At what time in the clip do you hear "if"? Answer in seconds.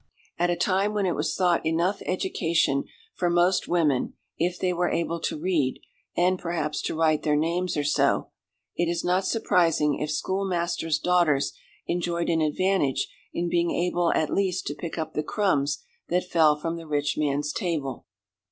4.35-4.57, 9.99-10.09